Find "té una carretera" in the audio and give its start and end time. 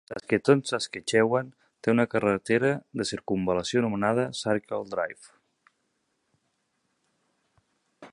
1.87-2.71